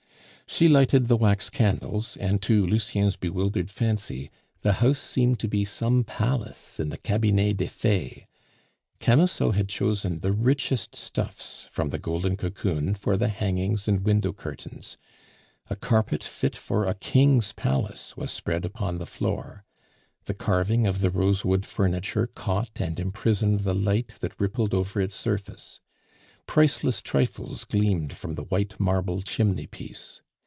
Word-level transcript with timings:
She 0.47 0.67
lighted 0.67 1.07
the 1.07 1.15
wax 1.15 1.49
candles, 1.49 2.17
and 2.17 2.41
to 2.41 2.65
Lucien's 2.65 3.15
bewildered 3.15 3.69
fancy, 3.71 4.29
the 4.63 4.73
house 4.73 4.99
seemed 4.99 5.39
to 5.39 5.47
be 5.47 5.63
some 5.63 6.03
palace 6.03 6.77
in 6.77 6.89
the 6.89 6.97
Cabinet 6.97 7.55
des 7.55 7.69
Fees. 7.69 8.23
Camusot 8.99 9.51
had 9.55 9.69
chosen 9.69 10.19
the 10.19 10.33
richest 10.33 10.93
stuffs 10.93 11.65
from 11.69 11.87
the 11.89 11.97
Golden 11.97 12.35
Cocoon 12.35 12.95
for 12.95 13.15
the 13.15 13.29
hangings 13.29 13.87
and 13.87 14.03
window 14.03 14.33
curtains. 14.33 14.97
A 15.69 15.75
carpet 15.77 16.21
fit 16.21 16.57
for 16.57 16.83
a 16.85 16.95
king's 16.95 17.53
palace 17.53 18.17
was 18.17 18.29
spread 18.29 18.65
upon 18.65 18.97
the 18.97 19.05
floor. 19.05 19.63
The 20.25 20.33
carving 20.33 20.85
of 20.85 20.99
the 20.99 21.11
rosewood 21.11 21.65
furniture 21.65 22.27
caught 22.27 22.71
and 22.81 22.99
imprisoned 22.99 23.61
the 23.61 23.73
light 23.73 24.15
that 24.19 24.37
rippled 24.37 24.73
over 24.73 24.99
its 24.99 25.15
surface. 25.15 25.79
Priceless 26.45 27.01
trifles 27.01 27.63
gleamed 27.63 28.17
from 28.17 28.35
the 28.35 28.43
white 28.43 28.77
marble 28.81 29.21
chimney 29.21 29.67
piece. 29.67 30.21